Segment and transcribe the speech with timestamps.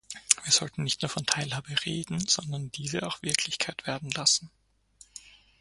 [0.45, 4.49] Wir sollten nicht nur von Teilhabe reden, sondern diese auch Wirklichkeit werden lassen.